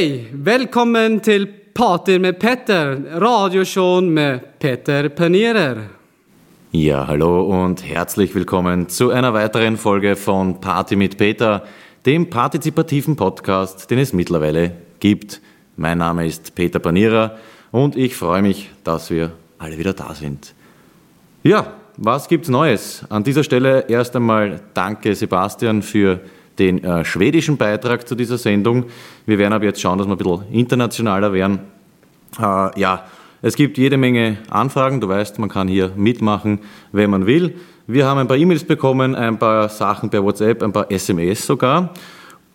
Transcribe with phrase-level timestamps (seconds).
[0.00, 0.26] Hej!
[0.32, 5.88] Välkommen till Party med Petter, radioshow med Petter Panierer.
[6.70, 11.64] Ja, hallo und herzlich willkommen zu einer weiteren Folge von Party mit Peter,
[12.06, 15.42] dem partizipativen Podcast, den es mittlerweile gibt.
[15.76, 17.36] Mein Name ist Peter Panierer
[17.70, 20.54] und ich freue mich, dass wir alle wieder da sind.
[21.42, 23.04] Ja, was gibt's Neues?
[23.10, 26.20] An dieser Stelle erst einmal danke Sebastian für
[26.60, 28.84] den äh, schwedischen Beitrag zu dieser Sendung.
[29.26, 31.60] Wir werden aber jetzt schauen, dass wir ein bisschen internationaler werden.
[32.38, 33.04] Äh, ja,
[33.42, 35.00] es gibt jede Menge Anfragen.
[35.00, 36.60] Du weißt, man kann hier mitmachen,
[36.92, 37.56] wenn man will.
[37.86, 41.94] Wir haben ein paar E-Mails bekommen, ein paar Sachen per WhatsApp, ein paar SMS sogar.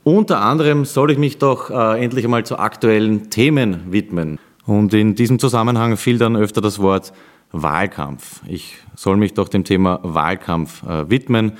[0.03, 4.37] Unter anderem soll ich mich doch äh, endlich einmal zu aktuellen Themen widmen.
[4.65, 7.11] Und in diesem Zusammenhang fiel dann öfter das Wort
[7.51, 8.41] Wahlkampf.
[8.47, 11.53] Ich soll mich doch dem Thema Wahlkampf äh, widmen.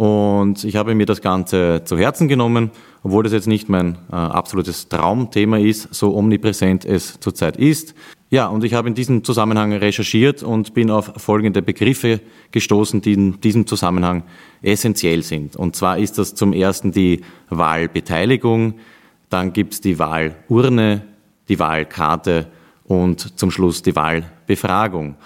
[0.00, 2.70] Und ich habe mir das Ganze zu Herzen genommen,
[3.02, 7.94] obwohl das jetzt nicht mein äh, absolutes Traumthema ist, so omnipräsent es zurzeit ist.
[8.30, 13.12] Ja, und ich habe in diesem Zusammenhang recherchiert und bin auf folgende Begriffe gestoßen, die
[13.12, 14.22] in diesem Zusammenhang
[14.62, 15.54] essentiell sind.
[15.54, 18.76] Und zwar ist das zum ersten die Wahlbeteiligung,
[19.28, 21.02] dann gibt es die Wahlurne,
[21.50, 22.46] die Wahlkarte
[22.84, 25.16] und zum Schluss die Wahlbefragung.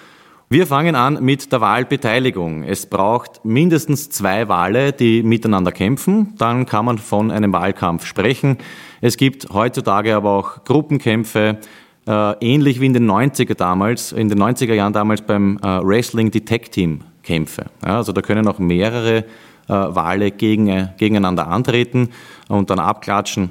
[0.50, 2.64] Wir fangen an mit der Wahlbeteiligung.
[2.64, 6.34] Es braucht mindestens zwei Wale, die miteinander kämpfen.
[6.36, 8.58] Dann kann man von einem Wahlkampf sprechen.
[9.00, 11.58] Es gibt heutzutage aber auch Gruppenkämpfe,
[12.06, 16.30] äh, ähnlich wie in den 90er damals, in den 90er Jahren damals beim äh, Wrestling
[16.30, 17.64] Tag Team Kämpfe.
[17.80, 19.24] Also da können auch mehrere äh,
[19.68, 22.10] Wale gegen, gegeneinander antreten
[22.48, 23.50] und dann abklatschen.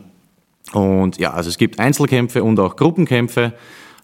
[0.74, 3.54] Und ja, also es gibt Einzelkämpfe und auch Gruppenkämpfe.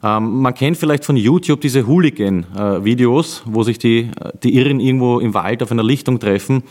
[0.03, 4.11] Ähm, man kennt vielleicht von YouTube diese Hooligan-Videos, wo sich die,
[4.44, 6.64] die Irren irgendwo im Wald auf einer Lichtung treffen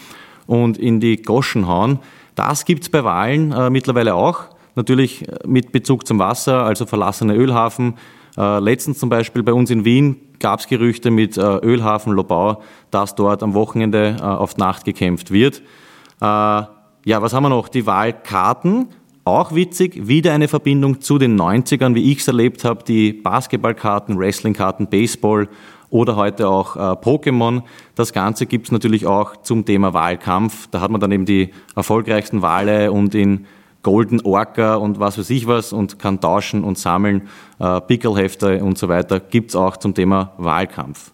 [0.46, 1.98] und in die Goschen hauen.
[2.34, 4.44] Das gibt's bei Wahlen äh, mittlerweile auch.
[4.74, 7.94] Natürlich äh, mit Bezug zum Wasser, also verlassene Ölhafen.
[8.36, 12.62] Äh, letztens zum Beispiel bei uns in Wien gab es Gerüchte mit äh, Ölhafen Lobau,
[12.90, 15.62] dass dort am Wochenende äh, auf Nacht gekämpft wird.
[16.20, 17.68] Äh, ja, was haben wir noch?
[17.68, 18.86] Die Wahlkarten.
[19.28, 24.18] Auch witzig, wieder eine Verbindung zu den 90ern, wie ich es erlebt habe, die Basketballkarten,
[24.18, 25.50] Wrestlingkarten, Baseball
[25.90, 27.60] oder heute auch äh, Pokémon.
[27.94, 30.68] Das Ganze gibt es natürlich auch zum Thema Wahlkampf.
[30.70, 33.44] Da hat man dann eben die erfolgreichsten Wale und in
[33.82, 37.28] Golden Orca und was weiß ich was und kann tauschen und sammeln,
[37.58, 41.12] äh, Pickelhefte und so weiter, gibt es auch zum Thema Wahlkampf.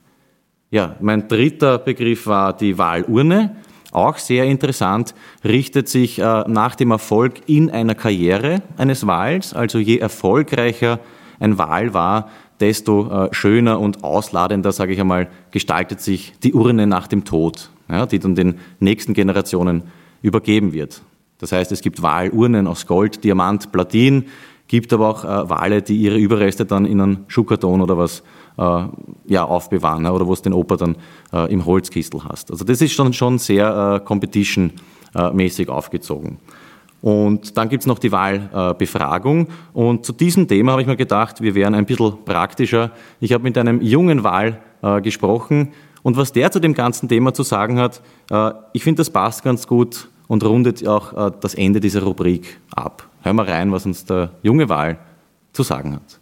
[0.70, 3.56] Ja, mein dritter Begriff war die Wahlurne.
[3.94, 9.54] Auch sehr interessant, richtet sich äh, nach dem Erfolg in einer Karriere eines Wahls.
[9.54, 10.98] Also je erfolgreicher
[11.38, 12.28] ein Wahl war,
[12.58, 17.70] desto äh, schöner und ausladender, sage ich einmal, gestaltet sich die Urne nach dem Tod,
[17.88, 19.84] ja, die dann den nächsten Generationen
[20.22, 21.02] übergeben wird.
[21.38, 24.24] Das heißt, es gibt Wahlurnen aus Gold, Diamant, Platin,
[24.66, 28.24] gibt aber auch äh, Wale, die ihre Überreste dann in einen Schuhkarton oder was
[28.56, 30.96] ja, aufbewahren oder wo es den Opa dann
[31.32, 32.50] äh, im Holzkistel hast.
[32.50, 36.38] Also das ist schon, schon sehr äh, competition-mäßig aufgezogen.
[37.00, 39.48] Und dann gibt es noch die Wahlbefragung.
[39.74, 42.92] und zu diesem Thema habe ich mir gedacht, wir wären ein bisschen praktischer.
[43.20, 44.60] Ich habe mit einem jungen Wahl
[45.02, 45.72] gesprochen
[46.02, 48.00] und was der zu dem ganzen Thema zu sagen hat,
[48.72, 53.06] ich finde, das passt ganz gut und rundet auch das Ende dieser Rubrik ab.
[53.20, 54.98] Hören wir rein, was uns der junge Wahl
[55.52, 56.20] zu sagen hat.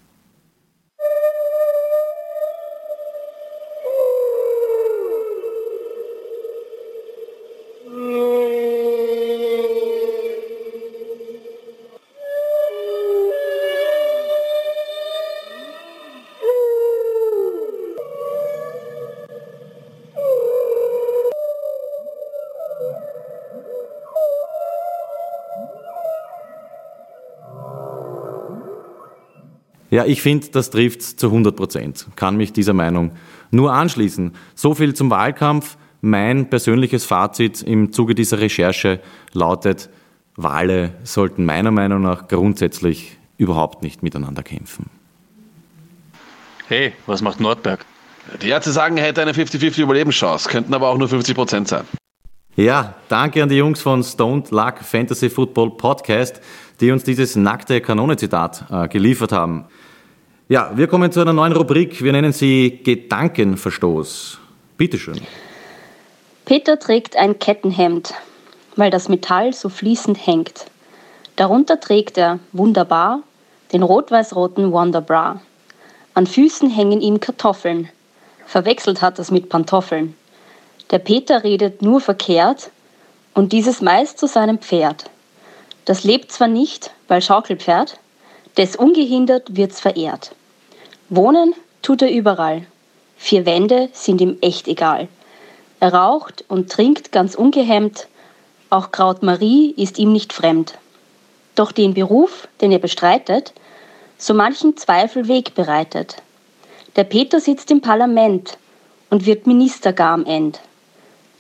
[29.93, 32.07] Ja, ich finde, das trifft zu 100 Prozent.
[32.17, 33.13] Kann mich dieser Meinung
[33.51, 34.33] nur anschließen.
[34.55, 35.77] So viel zum Wahlkampf.
[36.01, 39.01] Mein persönliches Fazit im Zuge dieser Recherche
[39.35, 39.91] lautet,
[40.35, 44.89] Wale sollten meiner Meinung nach grundsätzlich überhaupt nicht miteinander kämpfen.
[46.69, 47.85] Hey, was macht Nordberg?
[48.41, 51.85] Die Ärzte sagen, er hätte eine 50-50 Überlebenschance, könnten aber auch nur 50 Prozent sein.
[52.57, 56.41] Ja, danke an die Jungs von Stoned Luck Fantasy Football Podcast,
[56.81, 59.67] die uns dieses nackte Kanone-Zitat äh, geliefert haben.
[60.53, 62.05] Ja, wir kommen zu einer neuen Rubrik.
[62.05, 64.37] Wir nennen sie Gedankenverstoß.
[64.77, 65.19] Bitteschön.
[66.45, 68.13] Peter trägt ein Kettenhemd,
[68.77, 70.67] weil das Metall so fließend hängt.
[71.37, 73.21] Darunter trägt er, wunderbar,
[73.73, 75.41] den rot-weiß-roten Wonderbra.
[76.13, 77.89] An Füßen hängen ihm Kartoffeln.
[78.45, 80.15] Verwechselt hat es mit Pantoffeln.
[80.91, 82.71] Der Peter redet nur verkehrt
[83.33, 85.09] und dieses meist zu seinem Pferd.
[85.87, 87.99] Das lebt zwar nicht, weil Schaukelpferd,
[88.59, 90.33] Des ungehindert wird's verehrt.
[91.15, 92.67] Wohnen tut er überall.
[93.19, 95.09] Vier Wände sind ihm echt egal.
[95.79, 98.09] Er raucht und trinkt ganz ungehemmt.
[98.71, 100.79] Auch Kraut Marie ist ihm nicht fremd.
[101.55, 103.53] Doch den Beruf, den er bestreitet,
[104.17, 106.17] so manchen Zweifel Weg bereitet.
[106.97, 108.57] Der Peter sitzt im Parlament
[109.11, 110.61] und wird Minister gar am End.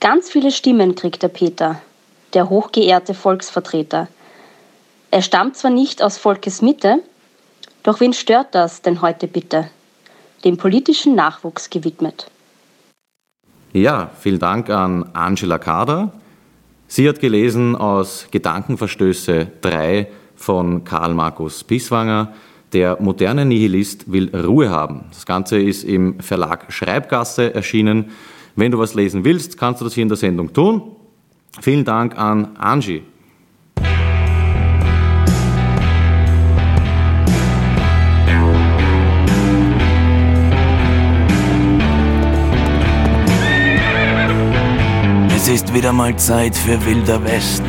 [0.00, 1.80] Ganz viele Stimmen kriegt der Peter,
[2.34, 4.08] der hochgeehrte Volksvertreter.
[5.10, 7.02] Er stammt zwar nicht aus Volkes Mitte,
[7.82, 9.68] doch wen stört das denn heute bitte?
[10.44, 12.30] Dem politischen Nachwuchs gewidmet.
[13.72, 16.12] Ja, vielen Dank an Angela Kader.
[16.88, 22.34] Sie hat gelesen aus Gedankenverstöße 3 von Karl Markus Biswanger.
[22.72, 25.06] Der moderne Nihilist will Ruhe haben.
[25.10, 28.10] Das Ganze ist im Verlag Schreibgasse erschienen.
[28.56, 30.96] Wenn du was lesen willst, kannst du das hier in der Sendung tun.
[31.60, 33.02] Vielen Dank an Angie.
[45.52, 47.68] Ist wieder mal Zeit für Wilder Westen.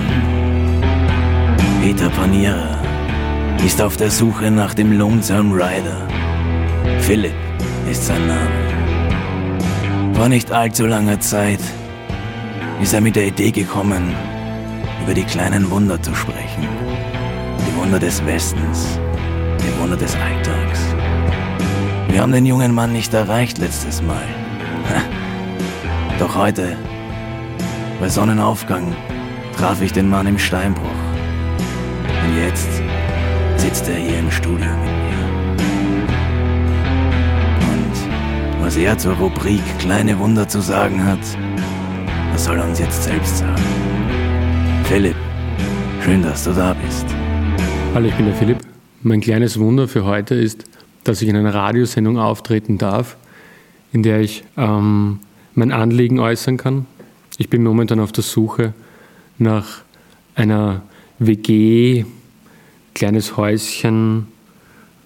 [1.81, 2.79] Peter Paniera
[3.65, 6.07] ist auf der Suche nach dem Lonesome Rider.
[7.01, 7.35] Philipp
[7.91, 10.13] ist sein Name.
[10.13, 11.59] Vor nicht allzu langer Zeit
[12.81, 14.15] ist er mit der Idee gekommen,
[15.03, 16.65] über die kleinen Wunder zu sprechen.
[17.67, 18.97] Die Wunder des Westens,
[19.59, 20.79] die Wunder des Alltags.
[22.07, 24.23] Wir haben den jungen Mann nicht erreicht letztes Mal.
[26.19, 26.77] Doch heute
[28.03, 28.93] bei Sonnenaufgang
[29.55, 30.83] traf ich den Mann im Steinbruch.
[30.89, 32.67] Und jetzt
[33.55, 35.55] sitzt er hier im Studio mit mir.
[37.71, 41.21] Und was er zur Rubrik Kleine Wunder zu sagen hat,
[42.33, 43.63] das soll er uns jetzt selbst sagen.
[44.83, 45.15] Philipp,
[46.03, 47.05] schön, dass du da bist.
[47.93, 48.57] Hallo, ich bin der Philipp.
[49.01, 50.65] Mein kleines Wunder für heute ist,
[51.05, 53.15] dass ich in einer Radiosendung auftreten darf,
[53.93, 55.21] in der ich ähm,
[55.55, 56.85] mein Anliegen äußern kann,
[57.43, 58.73] ich bin momentan auf der Suche
[59.37, 59.81] nach
[60.33, 60.81] einer
[61.19, 62.05] WG,
[62.93, 64.27] kleines Häuschen,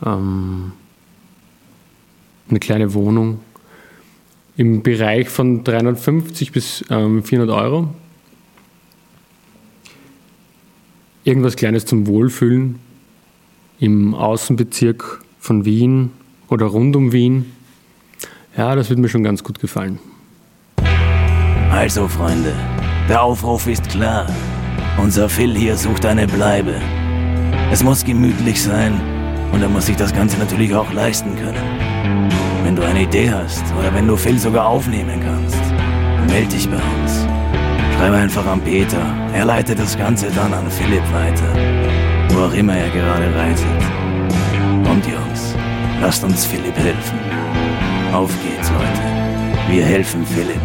[0.05, 0.71] ähm,
[2.47, 3.39] eine kleine Wohnung
[4.55, 7.95] im Bereich von 350 bis ähm, 400 Euro.
[11.23, 12.75] Irgendwas Kleines zum Wohlfühlen
[13.79, 16.11] im Außenbezirk von Wien
[16.49, 17.51] oder rund um Wien.
[18.55, 19.97] Ja, das wird mir schon ganz gut gefallen.
[21.71, 22.53] Also, Freunde,
[23.09, 24.25] der Aufruf ist klar.
[24.97, 26.75] Unser Phil hier sucht eine Bleibe.
[27.71, 28.99] Es muss gemütlich sein
[29.51, 31.63] und er muss sich das Ganze natürlich auch leisten können.
[32.63, 35.57] Wenn du eine Idee hast oder wenn du Phil sogar aufnehmen kannst,
[36.27, 37.27] melde dich bei uns.
[37.95, 39.03] Schreib einfach an Peter.
[39.33, 41.53] Er leitet das Ganze dann an Philipp weiter.
[42.29, 43.81] Wo auch immer er gerade reitet.
[44.85, 45.55] Kommt, Jungs.
[46.01, 47.19] Lasst uns Philipp helfen.
[48.13, 49.69] Auf geht's, Leute.
[49.69, 50.61] Wir helfen Philipp.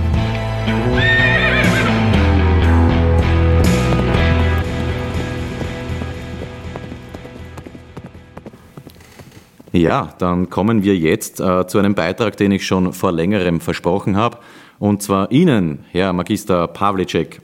[9.75, 14.17] Ja, dann kommen wir jetzt äh, zu einem Beitrag, den ich schon vor längerem versprochen
[14.17, 14.39] habe.
[14.79, 17.41] Und zwar Ihnen, Herr Magister Pavlicek.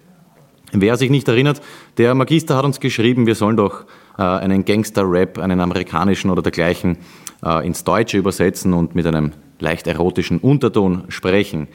[0.73, 1.62] Wer sich nicht erinnert,
[1.97, 3.87] der Magister hat uns geschrieben, wir sollen doch
[4.19, 6.99] äh, einen Gangster-Rap, einen amerikanischen oder dergleichen,
[7.42, 11.69] äh, ins Deutsche übersetzen und mit einem leicht erotischen Unterton sprechen.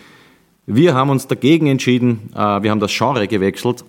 [0.65, 3.84] Wir haben uns dagegen entschieden, äh, wir haben das Genre gewechselt,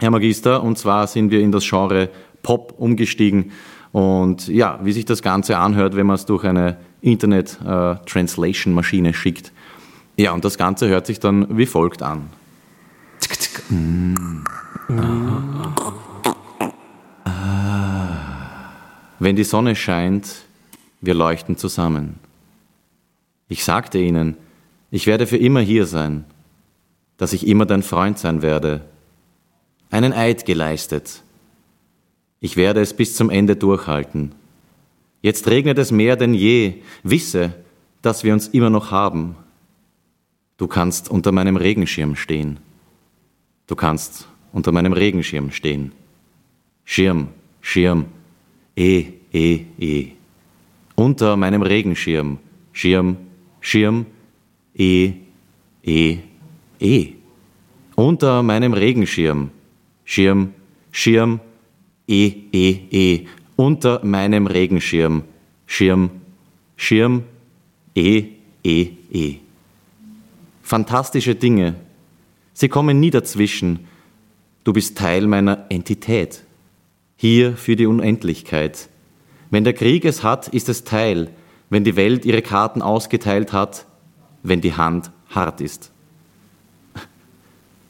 [0.00, 2.08] Herr Magister, und zwar sind wir in das Genre
[2.42, 3.52] Pop umgestiegen.
[3.92, 9.52] Und ja, wie sich das Ganze anhört, wenn man es durch eine Internet-Translation-Maschine schickt.
[10.16, 12.30] Ja, und das Ganze hört sich dann wie folgt an.
[19.18, 20.44] Wenn die Sonne scheint,
[21.00, 22.16] wir leuchten zusammen.
[23.48, 24.36] Ich sagte ihnen,
[24.90, 26.24] ich werde für immer hier sein,
[27.16, 28.82] dass ich immer dein Freund sein werde.
[29.90, 31.22] Einen Eid geleistet.
[32.40, 34.32] Ich werde es bis zum Ende durchhalten.
[35.22, 36.74] Jetzt regnet es mehr denn je.
[37.02, 37.52] Wisse,
[38.02, 39.36] dass wir uns immer noch haben.
[40.56, 42.58] Du kannst unter meinem Regenschirm stehen.
[43.66, 45.92] Du kannst unter meinem Regenschirm stehen.
[46.84, 47.28] Schirm,
[47.60, 48.06] Schirm,
[48.76, 50.12] eh, eh, eh.
[50.96, 52.38] Unter meinem Regenschirm,
[52.72, 53.16] Schirm,
[53.60, 54.06] Schirm,
[54.80, 55.12] eh,
[55.84, 56.18] eh,
[56.80, 57.12] eh.
[57.94, 59.50] Unter meinem Regenschirm,
[60.04, 60.54] Schirm,
[60.90, 61.40] Schirm,
[62.08, 63.26] eh, eh, eh.
[63.56, 65.24] Unter meinem Regenschirm,
[65.66, 66.10] Schirm,
[66.76, 67.24] Schirm,
[67.94, 68.24] eh,
[68.64, 69.36] eh, eh.
[70.62, 71.74] Fantastische Dinge.
[72.54, 73.80] Sie kommen nie dazwischen.
[74.64, 76.44] Du bist Teil meiner Entität.
[77.16, 78.88] Hier für die Unendlichkeit.
[79.50, 81.30] Wenn der Krieg es hat, ist es Teil,
[81.68, 83.84] wenn die Welt ihre Karten ausgeteilt hat,
[84.42, 85.92] wenn die Hand hart ist.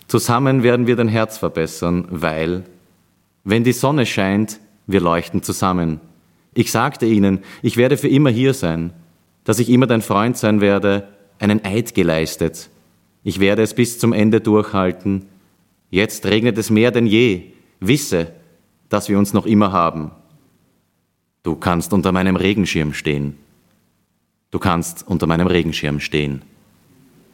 [0.09, 2.65] Zusammen werden wir dein Herz verbessern, weil,
[3.45, 6.01] wenn die Sonne scheint, wir leuchten zusammen.
[6.53, 8.93] Ich sagte ihnen, ich werde für immer hier sein,
[9.45, 12.71] dass ich immer dein Freund sein werde, einen Eid geleistet.
[13.23, 15.27] Ich werde es bis zum Ende durchhalten.
[15.91, 17.53] Jetzt regnet es mehr denn je.
[17.79, 18.33] Wisse,
[18.89, 20.11] dass wir uns noch immer haben.
[21.43, 23.39] Du kannst unter meinem Regenschirm stehen.
[24.51, 26.43] Du kannst unter meinem Regenschirm stehen.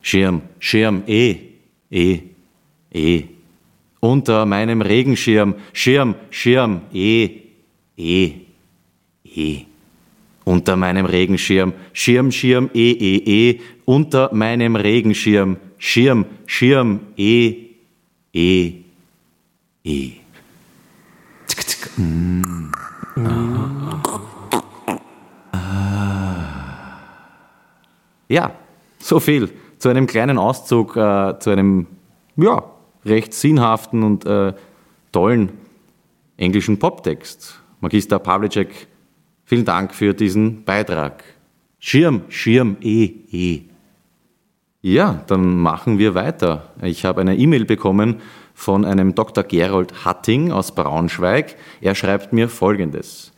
[0.03, 1.37] Schirm, Schirm, eh,
[1.91, 2.21] eh,
[2.93, 3.25] eh.
[4.01, 7.31] Unter meinem Regenschirm, Schirm, Schirm, eh,
[7.97, 8.33] eh,
[9.25, 9.65] eh.
[10.45, 13.17] Unter meinem Regenschirm, Schirm, Schirm, eh, eh,
[13.51, 13.61] eh.
[13.85, 17.55] Unter meinem Regenschirm, Schirm, Schirm, eh,
[18.33, 18.75] eh,
[19.85, 20.13] eh.
[21.49, 22.71] Tsk, tsk, mm.
[28.29, 28.53] Ja,
[28.99, 31.87] so viel zu einem kleinen Auszug, äh, zu einem
[32.37, 32.65] ja,
[33.05, 34.53] recht sinnhaften und äh,
[35.13, 35.53] tollen
[36.37, 37.61] englischen Poptext.
[37.81, 38.89] Magister Pavlicek,
[39.45, 41.23] vielen Dank für diesen Beitrag.
[41.79, 43.63] Schirm, Schirm, eh, eh.
[44.83, 46.71] Ja, dann machen wir weiter.
[46.83, 48.21] Ich habe eine E-Mail bekommen
[48.55, 49.45] von einem Dr.
[49.45, 51.57] Gerold Hatting aus Braunschweig.
[51.81, 53.33] Er schreibt mir Folgendes.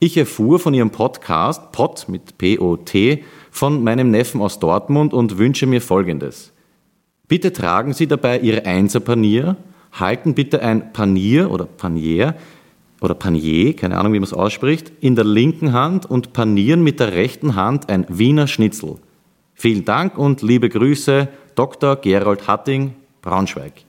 [0.00, 3.24] Ich erfuhr von Ihrem Podcast, Pot mit P-O-T,
[3.54, 6.52] von meinem Neffen aus Dortmund und wünsche mir Folgendes.
[7.28, 9.56] Bitte tragen Sie dabei Ihre Einserpanier,
[9.92, 12.34] halten bitte ein Panier oder Panier
[13.00, 16.98] oder Panier, keine Ahnung, wie man es ausspricht, in der linken Hand und panieren mit
[16.98, 18.96] der rechten Hand ein Wiener Schnitzel.
[19.54, 21.94] Vielen Dank und liebe Grüße, Dr.
[21.94, 23.84] Gerold Hatting, Braunschweig.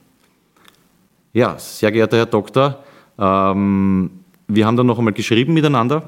[1.34, 2.84] Ja, sehr geehrter Herr Doktor,
[3.17, 4.12] ähm,
[4.48, 6.07] wir haben dann noch einmal geschrieben miteinander,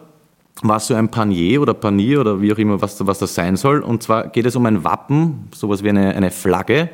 [0.62, 3.82] was so ein Panier oder Panier oder wie auch immer, was, was das sein soll.
[3.82, 6.90] Und zwar geht es um ein Wappen, sowas wie eine, eine Flagge.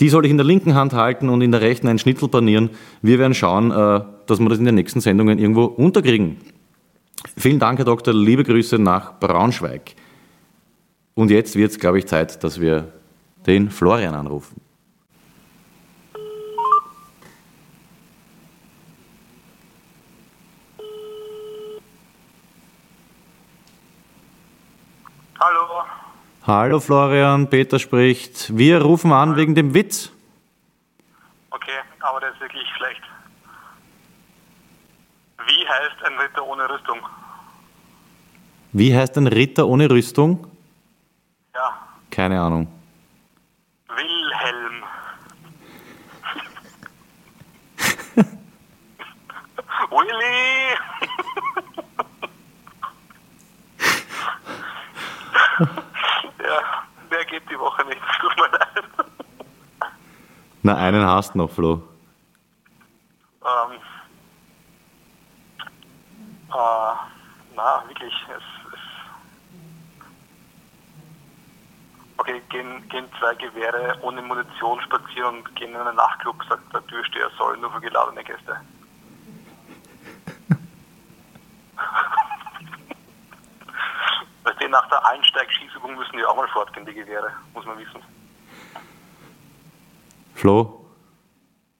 [0.00, 2.70] Die soll ich in der linken Hand halten und in der rechten ein Schnitzel panieren.
[3.02, 6.38] Wir werden schauen, äh, dass wir das in den nächsten Sendungen irgendwo unterkriegen.
[7.36, 8.12] Vielen Dank, Herr Doktor.
[8.12, 9.94] Liebe Grüße nach Braunschweig.
[11.14, 12.88] Und jetzt wird es, glaube ich, Zeit, dass wir
[13.46, 14.63] den Florian anrufen.
[25.44, 25.84] Hallo.
[26.46, 28.56] Hallo Florian, Peter spricht.
[28.56, 30.10] Wir rufen an wegen dem Witz.
[31.50, 33.02] Okay, aber der ist wirklich schlecht.
[35.46, 36.98] Wie heißt ein Ritter ohne Rüstung?
[38.72, 40.46] Wie heißt ein Ritter ohne Rüstung?
[41.54, 41.78] Ja,
[42.10, 42.66] Keine Ahnung.
[43.88, 44.82] Wilhelm.
[49.90, 50.78] Willi!
[55.58, 56.60] ja,
[57.10, 58.00] der geht die Woche nicht.
[58.20, 58.84] Tut mir leid.
[60.66, 61.82] Na, einen hast noch, Flo.
[63.42, 63.72] Ähm,
[66.48, 66.94] äh,
[67.54, 68.42] na, wirklich, es,
[68.72, 68.80] es
[72.16, 76.86] Okay, gehen, gehen zwei Gewehre ohne Munition spazieren und gehen in einen Nachtclub, sagt der
[76.86, 78.58] Türsteher, soll nur für geladene Gäste.
[84.44, 88.02] Weißt du, nach der Einsteig-Schießübung müssen die auch mal fortgehen, die Gewehre, muss man wissen.
[90.34, 90.84] Flo,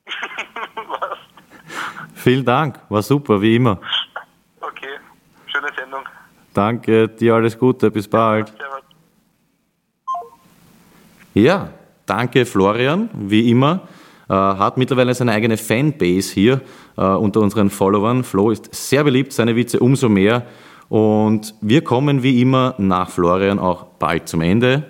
[0.07, 1.19] Was?
[2.15, 2.81] vielen Dank.
[2.89, 3.81] War super, wie immer.
[4.61, 4.99] Okay,
[5.47, 6.05] schöne Sendung.
[6.53, 8.53] Danke, dir alles Gute, bis bald.
[11.35, 11.71] Ja,
[12.07, 13.89] danke Florian, wie immer.
[14.29, 16.61] Äh, hat mittlerweile seine eigene Fanbase hier
[16.97, 18.23] äh, unter unseren Followern.
[18.23, 20.47] Flo ist sehr beliebt, seine Witze umso mehr.
[20.89, 24.85] Und wir kommen wie immer nach Florian auch bald zum Ende.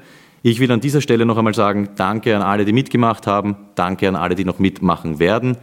[0.47, 4.07] Ich will an dieser Stelle noch einmal sagen, danke an alle, die mitgemacht haben, danke
[4.07, 5.57] an alle, die noch mitmachen werden.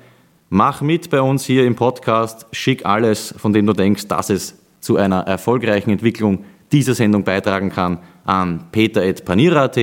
[0.50, 4.60] Mach mit bei uns hier im Podcast, schick alles, von dem du denkst, dass es
[4.80, 9.78] zu einer erfolgreichen Entwicklung dieser Sendung beitragen kann, an peter.panira.at.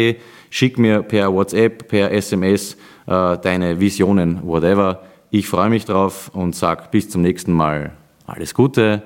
[0.50, 2.76] Schick mir per WhatsApp, per SMS
[3.07, 5.05] äh, deine Visionen, whatever.
[5.31, 7.93] Ich freue mich drauf und sag bis zum nächsten Mal
[8.26, 9.05] alles Gute.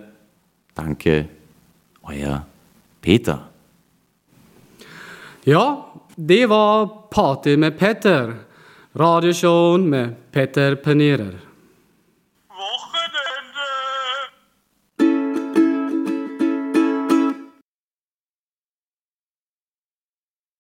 [0.75, 1.29] Danke,
[2.03, 2.47] euer
[3.03, 3.52] Peter.
[5.45, 8.35] Ja, det var Party med Petter.
[8.93, 11.41] Radioshowen med Petter Panerer.